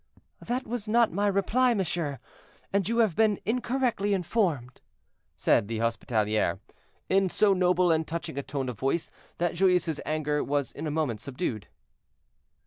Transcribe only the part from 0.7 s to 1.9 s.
not my reply,